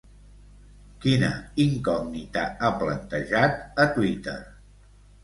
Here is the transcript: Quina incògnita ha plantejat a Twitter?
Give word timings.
Quina 1.01 1.27
incògnita 1.63 2.45
ha 2.61 2.71
plantejat 2.79 3.61
a 3.85 3.87
Twitter? 3.99 4.35